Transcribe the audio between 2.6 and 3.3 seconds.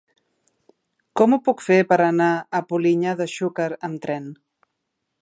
a Polinyà